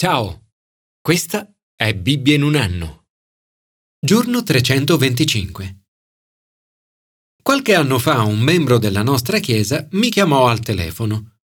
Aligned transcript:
Ciao, 0.00 0.52
questa 1.00 1.52
è 1.74 1.92
Bibbia 1.92 2.36
in 2.36 2.44
un 2.44 2.54
anno. 2.54 3.06
Giorno 3.98 4.44
325. 4.44 5.80
Qualche 7.42 7.74
anno 7.74 7.98
fa 7.98 8.22
un 8.22 8.38
membro 8.38 8.78
della 8.78 9.02
nostra 9.02 9.40
chiesa 9.40 9.88
mi 9.94 10.08
chiamò 10.08 10.46
al 10.46 10.60
telefono. 10.60 11.38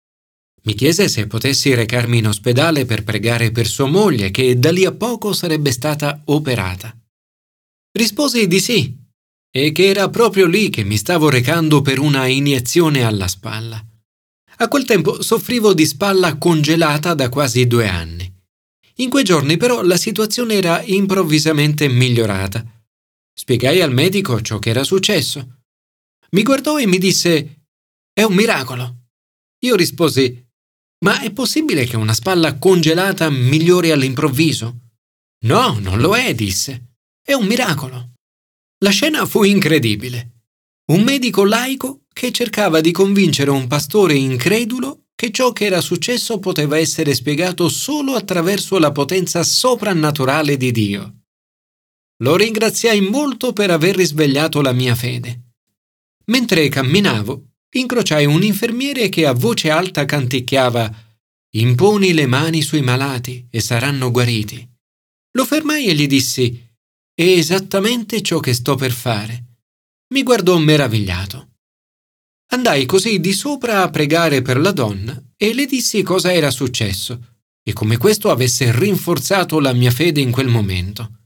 Mi 0.64 0.74
chiese 0.74 1.08
se 1.08 1.26
potessi 1.26 1.72
recarmi 1.72 2.18
in 2.18 2.26
ospedale 2.26 2.84
per 2.84 3.04
pregare 3.04 3.52
per 3.52 3.66
sua 3.66 3.86
moglie 3.86 4.30
che 4.30 4.59
da 4.59 4.71
lì 4.71 4.84
a 4.84 4.93
poco 4.93 5.32
sarebbe 5.32 5.71
stata 5.71 6.21
operata. 6.27 6.95
Risposi 7.91 8.46
di 8.48 8.61
sì 8.61 8.95
e 9.50 9.73
che 9.73 9.87
era 9.87 10.11
proprio 10.11 10.45
lì 10.45 10.69
che 10.69 10.84
mi 10.84 10.98
stavo 10.98 11.30
recando 11.30 11.80
per 11.80 11.98
una 11.98 12.27
iniezione 12.27 13.03
alla 13.03 13.29
spalla. 13.29 13.82
A 14.59 14.69
quel 14.69 14.84
tempo 14.84 15.23
soffrivo 15.23 15.73
di 15.73 15.87
spalla 15.87 16.37
congelata 16.37 17.14
da 17.14 17.30
quasi 17.30 17.66
due 17.66 17.89
anni. 17.89 18.21
In 18.96 19.09
quei 19.09 19.24
giorni 19.24 19.56
però 19.56 19.82
la 19.82 19.96
situazione 19.96 20.55
era 20.55 20.82
improvvisamente 20.82 21.88
migliorata. 21.88 22.64
Spiegai 23.34 23.80
al 23.80 23.92
medico 23.92 24.41
ciò 24.42 24.59
che 24.59 24.70
era 24.70 24.84
successo. 24.84 25.62
Mi 26.30 26.42
guardò 26.42 26.78
e 26.78 26.87
mi 26.87 26.98
disse 26.98 27.66
È 28.12 28.23
un 28.23 28.34
miracolo. 28.34 29.09
Io 29.60 29.74
risposi 29.77 30.46
Ma 31.05 31.20
è 31.20 31.32
possibile 31.32 31.84
che 31.84 31.96
una 31.96 32.12
spalla 32.12 32.59
congelata 32.59 33.30
migliori 33.30 33.91
all'improvviso? 33.91 34.78
No, 35.45 35.79
non 35.80 36.01
lo 36.01 36.15
è, 36.15 36.34
disse. 36.34 36.96
È 37.24 37.32
un 37.32 37.46
miracolo. 37.46 38.12
La 38.84 38.90
scena 38.90 39.24
fu 39.27 39.45
incredibile. 39.45 40.45
Un 40.93 41.02
medico 41.02 41.45
laico 41.45 42.02
che 42.12 42.32
cercava 42.32 42.80
di 42.80 42.90
convincere 42.93 43.51
un 43.51 43.66
pastore 43.66 44.15
incredulo 44.15 45.02
che 45.22 45.30
ciò 45.30 45.52
che 45.52 45.66
era 45.66 45.80
successo 45.80 46.40
poteva 46.40 46.78
essere 46.78 47.14
spiegato 47.14 47.68
solo 47.68 48.14
attraverso 48.14 48.76
la 48.80 48.90
potenza 48.90 49.45
soprannaturale 49.45 50.56
di 50.56 50.72
Dio. 50.72 51.20
Lo 52.24 52.34
ringraziai 52.34 53.01
molto 53.02 53.52
per 53.52 53.70
aver 53.70 53.95
risvegliato 53.95 54.60
la 54.60 54.73
mia 54.73 54.96
fede. 54.96 55.52
Mentre 56.24 56.68
camminavo, 56.68 57.51
incrociai 57.70 58.26
un 58.26 58.42
infermiere 58.42 59.09
che 59.09 59.24
a 59.24 59.32
voce 59.32 59.70
alta 59.70 60.04
canticchiava 60.06 60.92
Imponi 61.51 62.14
le 62.14 62.26
mani 62.26 62.60
sui 62.60 62.82
malati 62.82 63.46
e 63.48 63.60
saranno 63.60 64.10
guariti. 64.10 64.69
Lo 65.36 65.44
fermai 65.44 65.86
e 65.86 65.94
gli 65.94 66.09
dissi 66.09 66.69
È 67.14 67.22
esattamente 67.22 68.22
ciò 68.22 68.41
che 68.41 68.54
sto 68.54 68.75
per 68.75 68.91
fare. 68.91 69.60
Mi 70.14 70.25
guardò 70.25 70.59
meravigliato. 70.59 71.51
Andai 72.53 72.84
così 72.84 73.19
di 73.19 73.32
sopra 73.32 73.82
a 73.82 73.88
pregare 73.88 74.42
per 74.42 74.58
la 74.58 74.72
donna 74.72 75.20
e 75.38 75.54
le 75.54 75.64
dissi 75.64 76.03
cosa 76.03 76.32
era 76.34 76.50
successo 76.50 77.38
e 77.62 77.72
come 77.72 77.97
questo 77.97 78.31
avesse 78.31 78.76
rinforzato 78.78 79.58
la 79.58 79.72
mia 79.72 79.91
fede 79.91 80.20
in 80.20 80.31
quel 80.31 80.48
momento. 80.48 81.20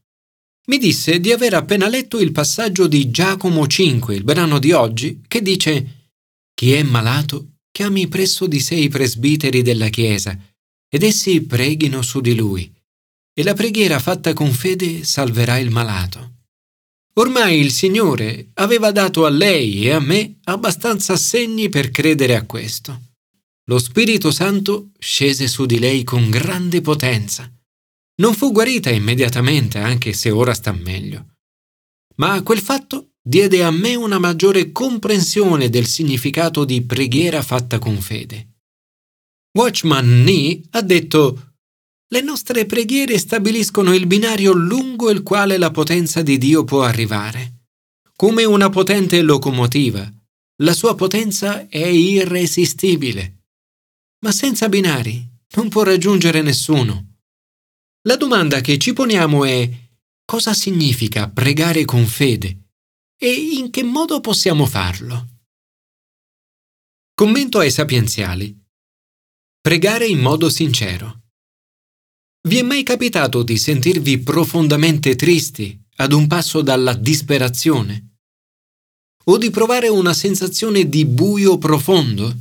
Mi 0.68 0.78
disse 0.78 1.18
di 1.18 1.32
aver 1.32 1.54
appena 1.54 1.88
letto 1.88 2.20
il 2.20 2.30
passaggio 2.30 2.86
di 2.86 3.10
Giacomo 3.10 3.66
5, 3.66 4.14
il 4.14 4.22
brano 4.22 4.60
di 4.60 4.70
oggi, 4.70 5.22
che 5.26 5.42
dice 5.42 6.10
Chi 6.54 6.72
è 6.72 6.84
malato 6.84 7.54
chiami 7.72 8.06
presso 8.06 8.46
di 8.46 8.60
sé 8.60 8.76
i 8.76 8.88
presbiteri 8.88 9.62
della 9.62 9.88
Chiesa 9.88 10.38
ed 10.88 11.02
essi 11.02 11.42
preghino 11.42 12.02
su 12.02 12.20
di 12.20 12.36
lui 12.36 12.72
e 13.34 13.42
la 13.42 13.52
preghiera 13.52 13.98
fatta 13.98 14.32
con 14.32 14.52
fede 14.52 15.02
salverà 15.02 15.58
il 15.58 15.70
malato. 15.70 16.35
Ormai 17.18 17.58
il 17.60 17.72
Signore 17.72 18.50
aveva 18.54 18.90
dato 18.92 19.24
a 19.24 19.30
lei 19.30 19.86
e 19.86 19.92
a 19.92 20.00
me 20.00 20.38
abbastanza 20.44 21.16
segni 21.16 21.70
per 21.70 21.90
credere 21.90 22.36
a 22.36 22.44
questo. 22.44 23.00
Lo 23.68 23.78
Spirito 23.78 24.30
Santo 24.30 24.90
scese 24.98 25.48
su 25.48 25.64
di 25.64 25.78
lei 25.78 26.04
con 26.04 26.28
grande 26.28 26.82
potenza. 26.82 27.50
Non 28.20 28.34
fu 28.34 28.52
guarita 28.52 28.90
immediatamente, 28.90 29.78
anche 29.78 30.12
se 30.12 30.30
ora 30.30 30.52
sta 30.52 30.72
meglio. 30.72 31.36
Ma 32.16 32.42
quel 32.42 32.60
fatto 32.60 33.12
diede 33.22 33.64
a 33.64 33.70
me 33.70 33.94
una 33.94 34.18
maggiore 34.18 34.70
comprensione 34.70 35.70
del 35.70 35.86
significato 35.86 36.64
di 36.64 36.82
preghiera 36.82 37.42
fatta 37.42 37.78
con 37.78 38.00
fede. 38.00 38.56
Watchman 39.56 40.22
Nee 40.22 40.62
ha 40.70 40.82
detto 40.82 41.45
le 42.08 42.20
nostre 42.20 42.66
preghiere 42.66 43.18
stabiliscono 43.18 43.92
il 43.92 44.06
binario 44.06 44.52
lungo 44.52 45.10
il 45.10 45.22
quale 45.22 45.58
la 45.58 45.72
potenza 45.72 46.22
di 46.22 46.38
Dio 46.38 46.62
può 46.62 46.82
arrivare. 46.82 47.64
Come 48.14 48.44
una 48.44 48.70
potente 48.70 49.20
locomotiva, 49.22 50.10
la 50.62 50.72
sua 50.72 50.94
potenza 50.94 51.68
è 51.68 51.84
irresistibile. 51.84 53.44
Ma 54.20 54.30
senza 54.30 54.68
binari 54.68 55.28
non 55.56 55.68
può 55.68 55.82
raggiungere 55.82 56.42
nessuno. 56.42 57.16
La 58.02 58.16
domanda 58.16 58.60
che 58.60 58.78
ci 58.78 58.92
poniamo 58.92 59.44
è 59.44 59.68
cosa 60.24 60.54
significa 60.54 61.28
pregare 61.28 61.84
con 61.84 62.06
fede 62.06 62.68
e 63.18 63.32
in 63.32 63.70
che 63.70 63.82
modo 63.82 64.20
possiamo 64.20 64.64
farlo? 64.64 65.26
Commento 67.14 67.58
ai 67.58 67.70
sapienziali. 67.70 68.56
Pregare 69.60 70.06
in 70.06 70.20
modo 70.20 70.48
sincero. 70.48 71.25
Vi 72.46 72.58
è 72.58 72.62
mai 72.62 72.84
capitato 72.84 73.42
di 73.42 73.58
sentirvi 73.58 74.18
profondamente 74.20 75.16
tristi 75.16 75.76
ad 75.96 76.12
un 76.12 76.28
passo 76.28 76.62
dalla 76.62 76.94
disperazione? 76.94 78.18
O 79.24 79.36
di 79.36 79.50
provare 79.50 79.88
una 79.88 80.14
sensazione 80.14 80.88
di 80.88 81.04
buio 81.06 81.58
profondo? 81.58 82.32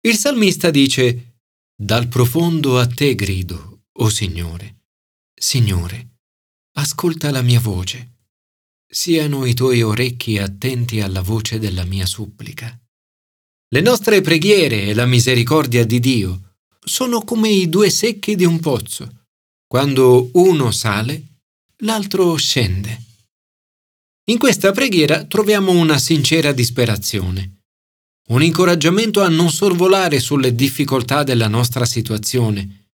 Il 0.00 0.16
salmista 0.16 0.70
dice, 0.70 1.36
Dal 1.80 2.08
profondo 2.08 2.80
a 2.80 2.88
te 2.88 3.14
grido, 3.14 3.82
o 3.92 4.04
oh 4.04 4.08
Signore. 4.08 4.86
Signore, 5.32 6.16
ascolta 6.72 7.30
la 7.30 7.42
mia 7.42 7.60
voce. 7.60 8.16
Siano 8.84 9.44
i 9.44 9.54
tuoi 9.54 9.80
orecchi 9.80 10.38
attenti 10.38 11.00
alla 11.00 11.22
voce 11.22 11.60
della 11.60 11.84
mia 11.84 12.04
supplica. 12.04 12.76
Le 13.68 13.80
nostre 13.80 14.22
preghiere 14.22 14.86
e 14.86 14.94
la 14.94 15.06
misericordia 15.06 15.86
di 15.86 16.00
Dio 16.00 16.47
sono 16.88 17.22
come 17.22 17.50
i 17.50 17.68
due 17.68 17.90
secchi 17.90 18.34
di 18.34 18.44
un 18.44 18.58
pozzo. 18.60 19.26
Quando 19.66 20.30
uno 20.32 20.70
sale, 20.70 21.36
l'altro 21.82 22.34
scende. 22.36 23.04
In 24.28 24.38
questa 24.38 24.72
preghiera 24.72 25.24
troviamo 25.24 25.70
una 25.70 25.98
sincera 25.98 26.52
disperazione, 26.52 27.60
un 28.28 28.42
incoraggiamento 28.42 29.22
a 29.22 29.28
non 29.28 29.50
sorvolare 29.50 30.18
sulle 30.20 30.54
difficoltà 30.54 31.22
della 31.22 31.48
nostra 31.48 31.84
situazione, 31.84 32.86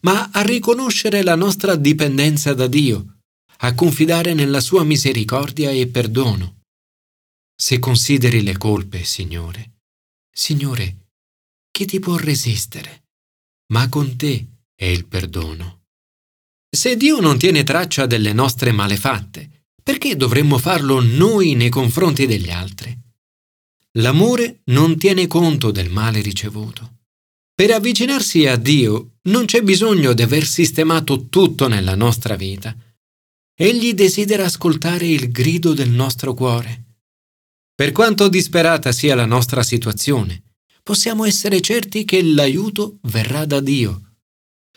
ma 0.00 0.30
a 0.32 0.42
riconoscere 0.42 1.22
la 1.22 1.34
nostra 1.34 1.76
dipendenza 1.76 2.54
da 2.54 2.66
Dio, 2.66 3.18
a 3.58 3.74
confidare 3.74 4.34
nella 4.34 4.60
sua 4.60 4.82
misericordia 4.84 5.70
e 5.70 5.86
perdono. 5.86 6.60
Se 7.54 7.78
consideri 7.78 8.42
le 8.42 8.56
colpe, 8.58 9.04
Signore, 9.04 9.80
Signore, 10.30 11.08
chi 11.70 11.84
ti 11.84 12.00
può 12.00 12.16
resistere? 12.16 13.01
Ma 13.72 13.88
con 13.88 14.16
te 14.16 14.46
è 14.74 14.84
il 14.84 15.06
perdono. 15.06 15.80
Se 16.74 16.96
Dio 16.96 17.20
non 17.20 17.38
tiene 17.38 17.64
traccia 17.64 18.06
delle 18.06 18.32
nostre 18.32 18.70
malefatte, 18.70 19.66
perché 19.82 20.14
dovremmo 20.14 20.58
farlo 20.58 21.00
noi 21.00 21.54
nei 21.54 21.70
confronti 21.70 22.26
degli 22.26 22.50
altri? 22.50 22.96
L'amore 23.98 24.60
non 24.66 24.96
tiene 24.96 25.26
conto 25.26 25.70
del 25.70 25.90
male 25.90 26.20
ricevuto. 26.20 27.00
Per 27.54 27.70
avvicinarsi 27.70 28.46
a 28.46 28.56
Dio 28.56 29.18
non 29.22 29.44
c'è 29.44 29.62
bisogno 29.62 30.12
di 30.12 30.22
aver 30.22 30.46
sistemato 30.46 31.28
tutto 31.28 31.68
nella 31.68 31.94
nostra 31.94 32.36
vita. 32.36 32.74
Egli 33.54 33.92
desidera 33.92 34.44
ascoltare 34.44 35.06
il 35.06 35.30
grido 35.30 35.74
del 35.74 35.90
nostro 35.90 36.32
cuore. 36.34 36.84
Per 37.74 37.92
quanto 37.92 38.28
disperata 38.28 38.92
sia 38.92 39.14
la 39.14 39.26
nostra 39.26 39.62
situazione, 39.62 40.51
possiamo 40.82 41.24
essere 41.24 41.60
certi 41.60 42.04
che 42.04 42.22
l'aiuto 42.22 42.98
verrà 43.02 43.44
da 43.44 43.60
Dio. 43.60 44.16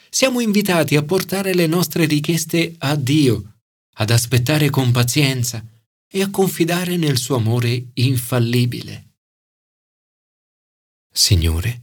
Siamo 0.09 0.39
invitati 0.39 0.95
a 0.95 1.03
portare 1.03 1.53
le 1.53 1.67
nostre 1.67 2.05
richieste 2.05 2.75
a 2.79 2.95
Dio, 2.95 3.59
ad 3.95 4.09
aspettare 4.11 4.69
con 4.69 4.91
pazienza 4.91 5.65
e 6.07 6.21
a 6.21 6.29
confidare 6.29 6.95
nel 6.95 7.17
suo 7.17 7.35
amore 7.35 7.89
infallibile. 7.93 9.15
Signore, 11.11 11.81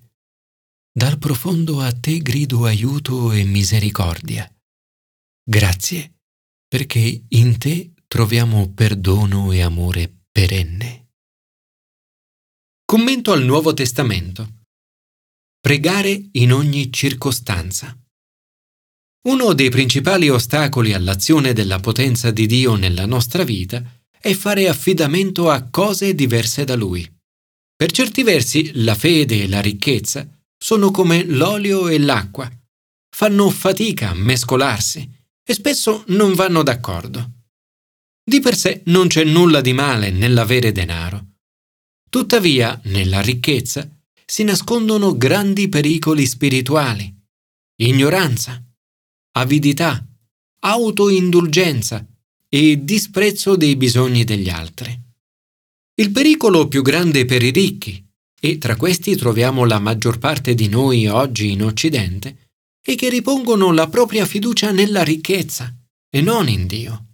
dal 0.93 1.19
profondo 1.19 1.81
a 1.81 1.93
te 1.93 2.19
grido 2.19 2.65
aiuto 2.65 3.33
e 3.33 3.45
misericordia. 3.45 4.51
Grazie, 5.43 6.21
perché 6.69 7.25
in 7.29 7.59
te 7.59 7.93
troviamo 8.07 8.73
perdono 8.73 9.53
e 9.53 9.63
amore 9.63 10.25
perenne. 10.31 11.02
Commento 12.93 13.33
al 13.33 13.43
Nuovo 13.43 13.73
Testamento. 13.73 14.65
Pregare 15.59 16.29
in 16.33 16.53
ogni 16.53 16.93
circostanza. 16.93 17.99
Uno 19.29 19.55
dei 19.55 19.71
principali 19.71 20.29
ostacoli 20.29 20.93
all'azione 20.93 21.55
della 21.55 21.79
potenza 21.79 22.31
di 22.31 22.45
Dio 22.45 22.75
nella 22.75 23.07
nostra 23.07 23.45
vita 23.45 23.83
è 24.21 24.35
fare 24.35 24.69
affidamento 24.69 25.49
a 25.49 25.71
cose 25.71 26.15
diverse 26.15 26.65
da 26.65 26.75
Lui. 26.75 27.11
Per 27.75 27.91
certi 27.91 28.23
versi 28.25 28.73
la 28.85 28.95
fede 28.95 29.45
e 29.45 29.49
la 29.49 29.63
ricchezza 29.63 30.29
sono 30.63 30.91
come 30.91 31.25
l'olio 31.25 31.89
e 31.89 31.99
l'acqua. 31.99 32.47
fanno 33.09 33.49
fatica 33.49 34.11
a 34.11 34.15
mescolarsi 34.15 35.11
e 35.43 35.55
spesso 35.55 36.05
non 36.09 36.35
vanno 36.35 36.63
d'accordo. 36.63 37.47
Di 38.23 38.41
per 38.41 38.55
sé 38.55 38.83
non 38.85 39.07
c'è 39.07 39.25
nulla 39.25 39.63
di 39.63 39.73
male 39.73 40.11
nell'avere 40.11 40.73
denaro. 40.73 41.31
Tuttavia, 42.13 42.79
nella 42.85 43.23
ricchezza 43.23 43.89
si 44.27 44.45
nascondono 44.45 45.17
grandi 45.17 45.71
pericoli 45.71 46.27
spirituali, 46.27 47.11
ignoranza, 47.77 48.63
avidità, 49.39 50.07
autoindulgenza 50.59 52.07
e 52.51 52.85
disprezzo 52.85 53.57
dei 53.57 53.77
bisogni 53.77 54.25
degli 54.25 54.51
altri. 54.51 54.95
Il 55.95 56.11
pericolo 56.11 56.69
più 56.69 56.83
grande 56.83 57.25
per 57.25 57.43
i 57.43 57.51
ricchi, 57.51 58.07
e 58.39 58.59
tra 58.59 58.77
questi 58.77 59.17
troviamo 59.17 59.65
la 59.65 59.79
maggior 59.79 60.19
parte 60.19 60.55
di 60.55 60.69
noi 60.69 61.07
oggi 61.07 61.51
in 61.51 61.63
Occidente, 61.63 62.51
è 62.83 62.95
che 62.95 63.09
ripongono 63.09 63.73
la 63.73 63.89
propria 63.89 64.27
fiducia 64.27 64.71
nella 64.71 65.03
ricchezza 65.03 65.75
e 66.11 66.21
non 66.21 66.47
in 66.51 66.67
Dio. 66.67 67.07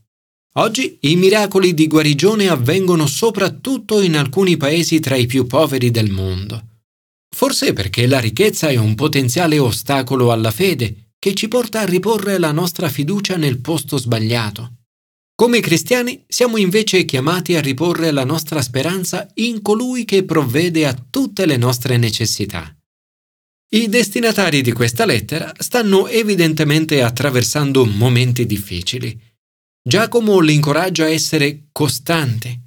Oggi 0.58 0.98
i 1.02 1.14
miracoli 1.14 1.72
di 1.72 1.86
guarigione 1.86 2.48
avvengono 2.48 3.06
soprattutto 3.06 4.00
in 4.00 4.16
alcuni 4.16 4.56
paesi 4.56 4.98
tra 4.98 5.14
i 5.14 5.26
più 5.26 5.46
poveri 5.46 5.92
del 5.92 6.10
mondo. 6.10 6.80
Forse 7.32 7.72
perché 7.72 8.08
la 8.08 8.18
ricchezza 8.18 8.68
è 8.68 8.74
un 8.74 8.96
potenziale 8.96 9.60
ostacolo 9.60 10.32
alla 10.32 10.50
fede 10.50 11.12
che 11.16 11.34
ci 11.34 11.46
porta 11.46 11.80
a 11.80 11.84
riporre 11.84 12.38
la 12.38 12.50
nostra 12.50 12.88
fiducia 12.88 13.36
nel 13.36 13.60
posto 13.60 13.98
sbagliato. 13.98 14.72
Come 15.36 15.60
cristiani 15.60 16.24
siamo 16.26 16.56
invece 16.56 17.04
chiamati 17.04 17.54
a 17.54 17.60
riporre 17.60 18.10
la 18.10 18.24
nostra 18.24 18.60
speranza 18.60 19.30
in 19.34 19.62
colui 19.62 20.04
che 20.04 20.24
provvede 20.24 20.86
a 20.86 21.06
tutte 21.08 21.46
le 21.46 21.56
nostre 21.56 21.96
necessità. 21.98 22.76
I 23.70 23.88
destinatari 23.88 24.62
di 24.62 24.72
questa 24.72 25.04
lettera 25.04 25.52
stanno 25.56 26.08
evidentemente 26.08 27.00
attraversando 27.00 27.84
momenti 27.84 28.44
difficili. 28.44 29.26
Giacomo 29.82 30.40
li 30.40 30.54
incoraggia 30.54 31.04
a 31.04 31.10
essere 31.10 31.68
costanti. 31.72 32.58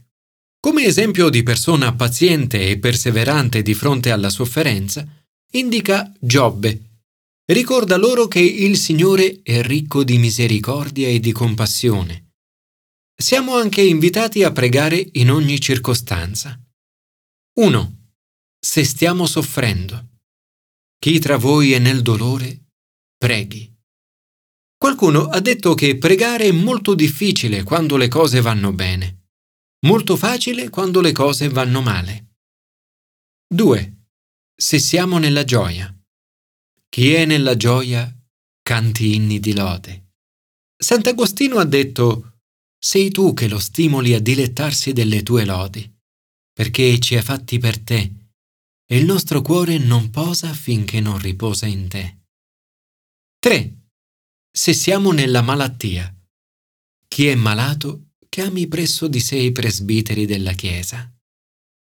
Come 0.59 0.83
esempio 0.83 1.29
di 1.29 1.43
persona 1.43 1.93
paziente 1.93 2.69
e 2.69 2.77
perseverante 2.77 3.61
di 3.61 3.73
fronte 3.73 4.11
alla 4.11 4.29
sofferenza, 4.29 5.07
indica 5.53 6.11
Giobbe. 6.19 6.81
Ricorda 7.45 7.97
loro 7.97 8.27
che 8.27 8.39
il 8.39 8.77
Signore 8.77 9.41
è 9.43 9.61
ricco 9.61 10.03
di 10.03 10.17
misericordia 10.17 11.07
e 11.07 11.19
di 11.19 11.31
compassione 11.31 12.25
siamo 13.21 13.55
anche 13.55 13.81
invitati 13.81 14.43
a 14.43 14.51
pregare 14.51 15.09
in 15.13 15.29
ogni 15.29 15.59
circostanza. 15.61 16.59
1. 17.59 18.09
Se 18.59 18.83
stiamo 18.83 19.27
soffrendo. 19.27 20.07
Chi 20.97 21.19
tra 21.19 21.37
voi 21.37 21.73
è 21.73 21.79
nel 21.79 22.01
dolore, 22.01 22.69
preghi. 23.15 23.70
Qualcuno 24.81 25.25
ha 25.25 25.39
detto 25.39 25.75
che 25.75 25.99
pregare 25.99 26.45
è 26.45 26.51
molto 26.51 26.95
difficile 26.95 27.61
quando 27.61 27.97
le 27.97 28.07
cose 28.07 28.41
vanno 28.41 28.73
bene, 28.73 29.27
molto 29.85 30.17
facile 30.17 30.69
quando 30.69 31.01
le 31.01 31.11
cose 31.11 31.49
vanno 31.49 31.83
male. 31.83 32.37
2. 33.53 34.05
Se 34.55 34.79
siamo 34.79 35.19
nella 35.19 35.43
gioia. 35.43 35.95
Chi 36.89 37.13
è 37.13 37.25
nella 37.25 37.55
gioia, 37.55 38.11
canti 38.63 39.13
inni 39.13 39.39
di 39.39 39.53
lode. 39.53 40.13
Sant'Agostino 40.75 41.59
ha 41.59 41.65
detto 41.65 42.39
sei 42.83 43.11
tu 43.11 43.35
che 43.35 43.47
lo 43.47 43.59
stimoli 43.59 44.15
a 44.15 44.19
dilettarsi 44.19 44.93
delle 44.93 45.21
tue 45.21 45.45
lodi, 45.45 45.87
perché 46.51 46.99
ci 46.99 47.15
hai 47.15 47.21
fatti 47.21 47.59
per 47.59 47.77
te, 47.77 48.11
e 48.83 48.97
il 48.97 49.05
nostro 49.05 49.43
cuore 49.43 49.77
non 49.77 50.09
posa 50.09 50.51
finché 50.55 50.99
non 50.99 51.19
riposa 51.19 51.67
in 51.67 51.87
te. 51.87 52.21
3. 53.37 53.75
Se 54.51 54.73
siamo 54.73 55.11
nella 55.11 55.41
malattia. 55.41 56.13
Chi 57.07 57.27
è 57.27 57.35
malato, 57.35 58.09
chiami 58.29 58.67
presso 58.67 59.07
di 59.07 59.19
sé 59.19 59.37
i 59.37 59.51
presbiteri 59.51 60.25
della 60.25 60.53
Chiesa. 60.53 61.09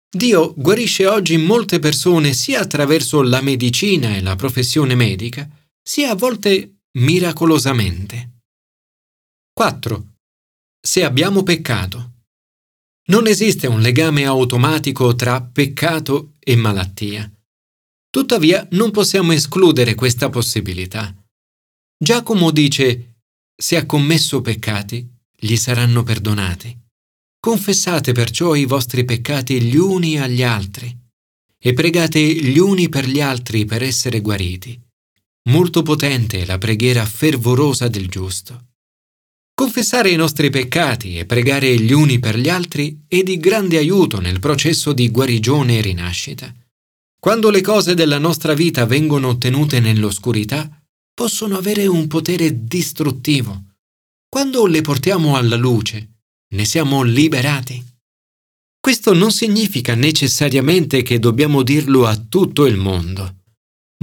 Dio 0.09 0.55
guarisce 0.55 1.07
oggi 1.07 1.37
molte 1.37 1.79
persone 1.79 2.35
sia 2.35 2.61
attraverso 2.61 3.23
la 3.23 3.41
medicina 3.41 4.15
e 4.17 4.21
la 4.21 4.37
professione 4.37 4.95
medica, 4.95 5.49
sia 5.83 6.11
a 6.11 6.15
volte 6.17 6.81
miracolosamente. 6.99 8.43
4 9.53 10.11
se 10.83 11.05
abbiamo 11.05 11.43
peccato. 11.43 12.13
Non 13.09 13.27
esiste 13.27 13.67
un 13.67 13.81
legame 13.81 14.25
automatico 14.25 15.15
tra 15.15 15.43
peccato 15.43 16.37
e 16.39 16.57
malattia. 16.57 17.31
Tuttavia 18.09 18.67
non 18.73 18.91
possiamo 18.91 19.33
escludere 19.33 19.95
questa 19.95 20.31
possibilità. 20.31 21.15
Giacomo 22.03 22.51
dice, 22.51 23.17
se 23.55 23.77
ha 23.77 23.85
commesso 23.85 24.41
peccati, 24.41 25.07
gli 25.37 25.55
saranno 25.57 26.03
perdonati. 26.03 26.75
Confessate 27.39 28.13
perciò 28.13 28.55
i 28.55 28.65
vostri 28.65 29.05
peccati 29.05 29.61
gli 29.61 29.77
uni 29.77 30.19
agli 30.19 30.43
altri 30.43 30.97
e 31.63 31.75
pregate 31.75 32.19
gli 32.19 32.57
uni 32.57 32.89
per 32.89 33.07
gli 33.07 33.21
altri 33.21 33.67
per 33.67 33.83
essere 33.83 34.23
guariti. 34.23 34.81
Molto 35.51 35.83
potente 35.83 36.41
è 36.41 36.47
la 36.47 36.57
preghiera 36.57 37.05
fervorosa 37.05 37.89
del 37.89 38.09
giusto. 38.09 38.69
Confessare 39.53 40.09
i 40.09 40.17
nostri 40.17 40.49
peccati 40.49 41.19
e 41.19 41.27
pregare 41.27 41.79
gli 41.79 41.93
uni 41.93 42.19
per 42.19 42.39
gli 42.39 42.49
altri 42.49 43.05
è 43.09 43.23
di 43.23 43.37
grande 43.37 43.77
aiuto 43.77 44.21
nel 44.21 44.41
processo 44.41 44.95
di 44.95 45.11
guarigione 45.11 45.77
e 45.77 45.83
rinascita. 45.83 46.51
Quando 47.21 47.51
le 47.51 47.61
cose 47.61 47.93
della 47.93 48.17
nostra 48.17 48.55
vita 48.55 48.87
vengono 48.87 49.29
ottenute 49.29 49.81
nell'oscurità, 49.81 50.80
possono 51.15 51.57
avere 51.57 51.87
un 51.87 52.07
potere 52.07 52.65
distruttivo. 52.65 53.65
Quando 54.29 54.67
le 54.67 54.81
portiamo 54.81 55.37
alla 55.37 55.57
luce, 55.57 56.21
ne 56.55 56.65
siamo 56.65 57.03
liberati. 57.03 57.85
Questo 58.81 59.13
non 59.13 59.31
significa 59.31 59.95
necessariamente 59.95 61.03
che 61.03 61.19
dobbiamo 61.19 61.63
dirlo 61.63 62.07
a 62.07 62.17
tutto 62.17 62.67
il 62.67 62.77
mondo, 62.77 63.43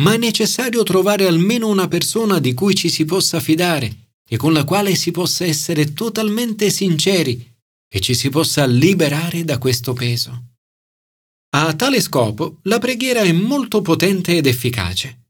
ma 0.01 0.13
è 0.13 0.17
necessario 0.17 0.83
trovare 0.83 1.25
almeno 1.25 1.67
una 1.67 1.87
persona 1.87 2.39
di 2.39 2.53
cui 2.53 2.75
ci 2.75 2.89
si 2.89 3.05
possa 3.05 3.39
fidare 3.39 4.11
e 4.29 4.37
con 4.37 4.53
la 4.53 4.65
quale 4.65 4.95
si 4.95 5.11
possa 5.11 5.45
essere 5.45 5.93
totalmente 5.93 6.69
sinceri 6.69 7.55
e 7.89 7.99
ci 7.99 8.13
si 8.13 8.29
possa 8.29 8.65
liberare 8.65 9.43
da 9.43 9.57
questo 9.57 9.93
peso. 9.93 10.43
A 11.55 11.73
tale 11.73 12.01
scopo 12.01 12.59
la 12.63 12.77
preghiera 12.77 13.21
è 13.21 13.31
molto 13.31 13.81
potente 13.81 14.35
ed 14.35 14.45
efficace. 14.45 15.26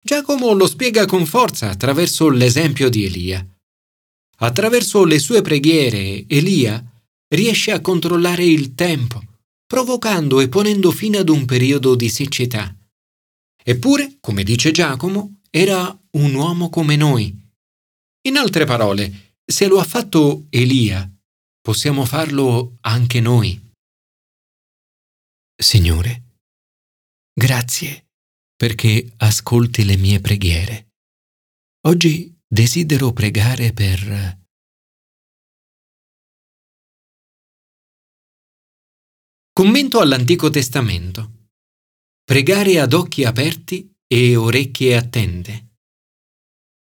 Giacomo 0.00 0.52
lo 0.52 0.66
spiega 0.66 1.06
con 1.06 1.26
forza 1.26 1.70
attraverso 1.70 2.28
l'esempio 2.28 2.88
di 2.88 3.04
Elia. 3.04 3.46
Attraverso 4.40 5.04
le 5.04 5.18
sue 5.18 5.42
preghiere 5.42 6.24
Elia 6.28 6.82
riesce 7.28 7.72
a 7.72 7.80
controllare 7.80 8.44
il 8.44 8.74
tempo, 8.74 9.20
provocando 9.66 10.40
e 10.40 10.48
ponendo 10.48 10.90
fine 10.92 11.18
ad 11.18 11.28
un 11.28 11.44
periodo 11.44 11.94
di 11.94 12.08
siccità. 12.08 12.74
Eppure, 13.62 14.16
come 14.20 14.44
dice 14.44 14.70
Giacomo, 14.70 15.40
era 15.50 15.96
un 16.12 16.34
uomo 16.34 16.70
come 16.70 16.96
noi, 16.96 17.46
in 18.28 18.36
altre 18.36 18.64
parole, 18.64 19.36
se 19.44 19.66
lo 19.66 19.78
ha 19.78 19.84
fatto 19.84 20.46
Elia, 20.50 21.10
possiamo 21.60 22.04
farlo 22.04 22.76
anche 22.82 23.20
noi. 23.20 23.58
Signore, 25.56 26.22
grazie 27.32 28.07
perché 28.58 29.12
ascolti 29.18 29.84
le 29.84 29.96
mie 29.96 30.20
preghiere. 30.20 30.94
Oggi 31.86 32.36
desidero 32.44 33.12
pregare 33.12 33.72
per... 33.72 34.36
Commento 39.52 40.00
all'Antico 40.00 40.50
Testamento. 40.50 41.50
Pregare 42.24 42.80
ad 42.80 42.94
occhi 42.94 43.22
aperti 43.22 43.94
e 44.08 44.34
orecchie 44.34 44.96
attente. 44.96 45.76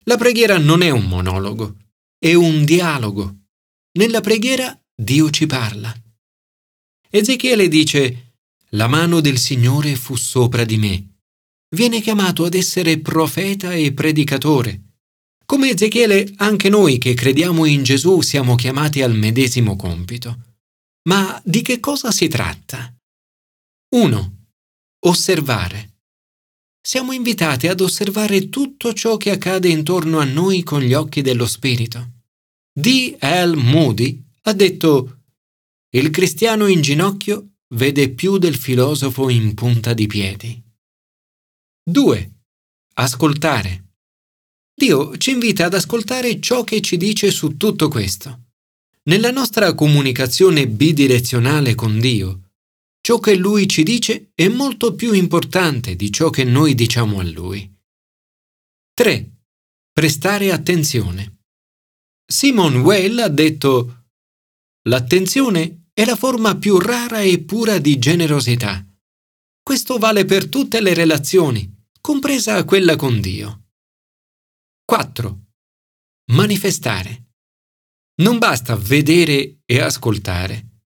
La 0.05 0.17
preghiera 0.17 0.59
non 0.59 0.81
è 0.81 0.91
un 0.91 1.09
monologo, 1.09 1.77
è 2.17 2.35
un 2.35 2.65
dialogo. 2.65 3.47
Nella 3.99 4.21
preghiera 4.21 4.81
Dio 4.95 5.29
ci 5.31 5.47
parla. 5.47 5.93
Ezechiele 7.11 7.67
dice, 7.67 8.37
La 8.71 8.87
mano 8.87 9.21
del 9.21 9.39
Signore 9.39 9.97
fu 9.97 10.15
sopra 10.15 10.65
di 10.65 10.77
me. 10.77 11.14
Viene 11.75 12.01
chiamato 12.01 12.45
ad 12.45 12.55
essere 12.55 13.01
profeta 13.01 13.75
e 13.75 13.93
predicatore. 13.93 14.81
Come 15.45 15.71
Ezechiele, 15.71 16.33
anche 16.37 16.69
noi 16.69 16.99
che 16.99 17.15
crediamo 17.15 17.65
in 17.65 17.83
Gesù 17.83 18.21
siamo 18.21 18.55
chiamati 18.55 19.03
al 19.03 19.15
medesimo 19.15 19.75
compito. 19.75 20.55
Ma 21.09 21.41
di 21.45 21.63
che 21.63 21.81
cosa 21.81 22.13
si 22.13 22.29
tratta? 22.29 22.95
1. 23.97 24.37
Osservare 25.07 25.95
siamo 26.81 27.13
invitati 27.13 27.67
ad 27.67 27.81
osservare 27.81 28.51
tutto 28.51 28.93
ciò 28.93 29.17
che 29.17 29.31
accade 29.31 29.69
intorno 29.69 30.19
a 30.21 30.25
noi 30.25 30.63
con 30.63 30.81
gli 30.81 30.93
occhi 30.93 31.23
dello 31.23 31.47
Spirito. 31.47 32.11
D. 32.73 33.17
L. 33.19 33.55
Moody 33.57 34.23
ha 34.43 34.53
detto 34.53 35.23
Il 35.91 36.11
cristiano 36.11 36.67
in 36.67 36.83
ginocchio 36.83 37.55
vede 37.75 38.11
più 38.11 38.39
del 38.39 38.55
filosofo 38.55 39.29
in 39.29 39.55
punta 39.55 39.93
di 39.93 40.07
piedi. 40.07 40.64
2. 41.87 42.33
Ascoltare. 42.95 43.97
Dio 44.75 45.19
ci 45.19 45.33
invita 45.33 45.67
ad 45.67 45.75
ascoltare 45.75 46.41
ciò 46.41 46.65
che 46.65 46.81
ci 46.81 46.97
dice 46.97 47.31
su 47.31 47.59
tutto 47.59 47.89
questo. 47.89 48.45
Nella 49.03 49.31
nostra 49.31 49.75
comunicazione 49.75 50.67
bidirezionale 50.67 51.75
con 51.75 52.01
Dio, 52.01 52.53
ciò 53.03 53.19
che 53.19 53.35
Lui 53.35 53.69
ci 53.69 53.83
dice 53.83 54.31
è 54.35 54.49
molto 54.49 54.95
più 54.95 55.13
importante 55.13 55.95
di 55.95 56.11
ciò 56.11 56.31
che 56.31 56.45
noi 56.45 56.75
diciamo 56.75 57.21
a 57.21 57.23
Lui. 57.23 57.71
3. 58.95 59.31
Prestare 59.93 60.53
attenzione. 60.53 61.41
Simon 62.25 62.77
Weil 62.77 63.19
ha 63.19 63.29
detto 63.29 64.07
L'attenzione 64.89 65.89
è 65.93 66.07
la 66.07 66.17
forma 66.17 66.57
più 66.57 66.79
rara 66.79 67.21
e 67.21 67.41
pura 67.41 67.77
di 67.77 67.99
generosità. 67.99 68.83
Questo 69.63 69.99
vale 69.99 70.25
per 70.25 70.49
tutte 70.49 70.81
le 70.81 70.93
relazioni, 70.93 71.74
compresa 72.07 72.63
quella 72.65 72.97
con 72.97 73.19
Dio. 73.19 73.69
4. 74.85 75.39
Manifestare. 76.33 77.31
Non 78.21 78.37
basta 78.37 78.77
vedere 78.77 79.61
e 79.65 79.81
ascoltare. 79.81 80.83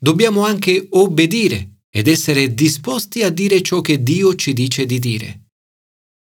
Dobbiamo 0.00 0.44
anche 0.44 0.86
obbedire 0.90 1.80
ed 1.90 2.06
essere 2.06 2.54
disposti 2.54 3.24
a 3.24 3.30
dire 3.30 3.62
ciò 3.62 3.80
che 3.80 4.00
Dio 4.04 4.36
ci 4.36 4.52
dice 4.52 4.86
di 4.86 5.00
dire. 5.00 5.48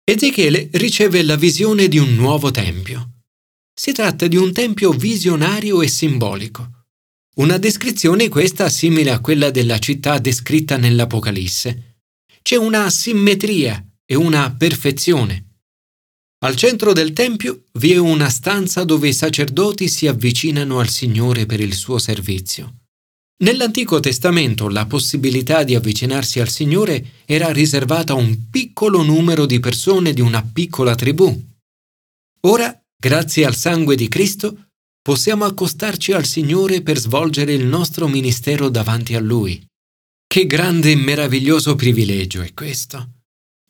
Ezechiele 0.04 0.68
riceve 0.74 1.22
la 1.22 1.36
visione 1.36 1.88
di 1.88 2.00
un 2.00 2.16
nuovo 2.16 2.50
tempio. 2.50 3.26
Si 3.72 3.92
tratta 3.92 4.26
di 4.26 4.36
un 4.36 4.52
tempio 4.52 4.94
visionario 4.94 5.84
e 5.84 5.88
simbolico. 5.88 6.88
Una 7.36 7.60
descrizione 7.60 8.30
questa 8.30 8.68
simile 8.70 9.12
a 9.12 9.20
quella 9.20 9.52
della 9.52 9.78
città 9.78 10.18
descritta 10.18 10.78
nell'Apocalisse. 10.78 12.00
C'è 12.42 12.56
una 12.56 12.90
simmetria 12.90 13.88
e 14.14 14.16
una 14.16 14.54
perfezione. 14.56 15.56
Al 16.46 16.56
centro 16.56 16.94
del 16.94 17.14
Tempio 17.14 17.64
vi 17.74 17.94
è 17.94 17.98
una 17.98 18.30
stanza 18.30 18.84
dove 18.84 19.08
i 19.08 19.14
sacerdoti 19.14 19.88
si 19.88 20.08
avvicinano 20.08 20.80
al 20.80 20.90
Signore 20.90 21.46
per 21.46 21.60
il 21.60 21.74
suo 21.74 21.98
servizio. 21.98 22.76
Nell'Antico 23.44 24.00
Testamento 24.00 24.70
la 24.70 24.86
possibilità 24.86 25.64
di 25.64 25.74
avvicinarsi 25.74 26.40
al 26.40 26.50
Signore 26.50 27.24
era 27.26 27.52
riservata 27.52 28.14
a 28.14 28.18
un 28.18 28.50
piccolo 28.50 29.02
numero 29.02 29.48
di 29.48 29.60
persone 29.60 30.14
di 30.14 30.22
una 30.22 30.44
piccola 30.44 30.94
tribù. 30.94 31.44
Ora, 32.42 32.80
grazie 32.96 33.46
al 33.46 33.56
sangue 33.56 33.96
di 33.96 34.08
Cristo, 34.08 34.68
possiamo 35.02 35.46
accostarci 35.46 36.12
al 36.12 36.26
Signore 36.26 36.84
per 36.84 37.00
svolgere 37.00 37.54
il 37.54 37.66
nostro 37.66 38.08
ministero 38.08 38.70
davanti 38.70 39.16
a 39.16 39.20
Lui. 39.20 39.66
Che 40.28 40.46
grande 40.46 40.92
e 40.92 40.96
meraviglioso 40.96 41.76
privilegio 41.76 42.42
è 42.42 42.54
questo! 42.54 43.13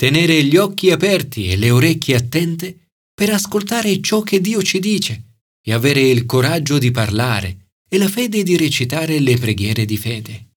Tenere 0.04 0.44
gli 0.44 0.58
occhi 0.58 0.92
aperti 0.92 1.50
e 1.50 1.56
le 1.56 1.72
orecchie 1.72 2.18
attente 2.18 2.90
per 3.14 3.30
ascoltare 3.30 4.02
ciò 4.02 4.22
che 4.22 4.42
Dio 4.42 4.62
ci 4.62 4.80
dice 4.80 5.38
e 5.64 5.72
avere 5.72 6.02
il 6.02 6.26
coraggio 6.26 6.78
di 6.78 6.92
parlare 6.92 7.70
e 7.88 7.98
la 7.98 8.10
fede 8.10 8.44
di 8.44 8.58
recitare 8.58 9.22
le 9.22 9.38
preghiere 9.38 9.86
di 9.86 9.96
fede. 9.96 10.56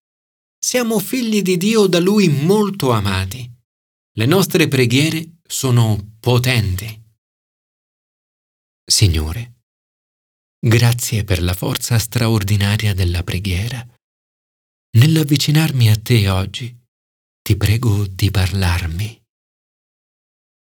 Siamo 0.59 0.99
figli 0.99 1.43
di 1.43 1.57
Dio 1.59 1.87
da 1.87 2.01
Lui 2.01 2.27
molto 2.29 2.91
amati. 2.91 3.49
Le 4.15 4.27
nostre 4.27 4.67
preghiere 4.67 5.37
sono 5.47 6.17
potenti. 6.19 7.05
Signore, 8.85 9.61
grazie 10.59 11.23
per 11.23 11.41
la 11.41 11.55
forza 11.55 12.01
straordinaria 12.01 12.95
della 12.95 13.23
preghiera. 13.23 13.87
Nell'avvicinarmi 14.97 15.89
a 15.89 15.97
te 15.97 16.29
oggi, 16.31 16.77
ti 17.43 17.57
prego 17.57 18.09
di 18.09 18.29
parlarmi 18.33 19.25